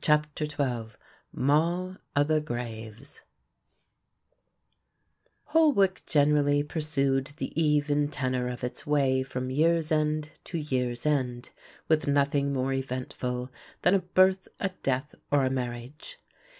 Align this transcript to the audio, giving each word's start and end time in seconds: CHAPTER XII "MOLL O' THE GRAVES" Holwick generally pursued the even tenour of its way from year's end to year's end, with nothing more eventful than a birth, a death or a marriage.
CHAPTER 0.00 0.44
XII 0.44 0.96
"MOLL 1.32 1.96
O' 2.14 2.22
THE 2.22 2.40
GRAVES" 2.40 3.22
Holwick 5.46 6.02
generally 6.06 6.62
pursued 6.62 7.32
the 7.38 7.60
even 7.60 8.06
tenour 8.08 8.46
of 8.46 8.62
its 8.62 8.86
way 8.86 9.24
from 9.24 9.50
year's 9.50 9.90
end 9.90 10.30
to 10.44 10.58
year's 10.58 11.04
end, 11.04 11.50
with 11.88 12.06
nothing 12.06 12.52
more 12.52 12.72
eventful 12.72 13.50
than 13.82 13.94
a 13.94 13.98
birth, 13.98 14.46
a 14.60 14.68
death 14.84 15.12
or 15.32 15.44
a 15.44 15.50
marriage. 15.50 16.20